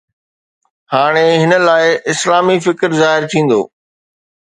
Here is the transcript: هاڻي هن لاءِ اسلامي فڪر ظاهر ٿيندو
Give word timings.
هاڻي 0.93 1.27
هن 1.41 1.51
لاءِ 1.67 1.83
اسلامي 2.13 2.57
فڪر 2.65 2.97
ظاهر 3.01 3.29
ٿيندو 3.35 3.61